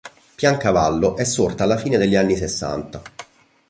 Piancavallo 0.35 1.15
è 1.15 1.23
sorta 1.25 1.63
alla 1.65 1.77
fine 1.77 1.99
degli 1.99 2.15
anni 2.15 2.35
sessanta. 2.35 3.03